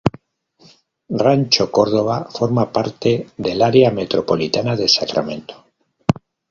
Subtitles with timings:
[1.23, 5.63] Rancho Cordova forma parte del área metropolitana de Sacramento.